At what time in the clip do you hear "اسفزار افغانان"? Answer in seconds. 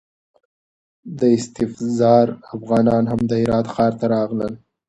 1.37-3.03